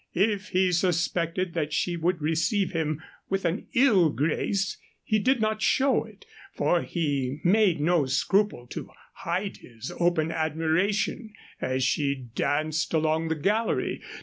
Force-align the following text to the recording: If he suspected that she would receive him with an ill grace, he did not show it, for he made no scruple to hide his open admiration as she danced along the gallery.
If 0.15 0.49
he 0.49 0.71
suspected 0.71 1.53
that 1.53 1.73
she 1.73 1.95
would 1.95 2.23
receive 2.23 2.71
him 2.71 3.03
with 3.29 3.45
an 3.45 3.67
ill 3.75 4.09
grace, 4.09 4.77
he 5.03 5.19
did 5.19 5.39
not 5.39 5.61
show 5.61 6.05
it, 6.05 6.25
for 6.55 6.81
he 6.81 7.39
made 7.43 7.79
no 7.79 8.07
scruple 8.07 8.65
to 8.69 8.89
hide 9.13 9.57
his 9.57 9.91
open 9.99 10.31
admiration 10.31 11.33
as 11.61 11.83
she 11.83 12.15
danced 12.15 12.95
along 12.95 13.27
the 13.27 13.35
gallery. 13.35 14.01